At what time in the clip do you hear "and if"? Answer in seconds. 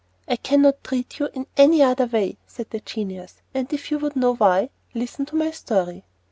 3.53-3.91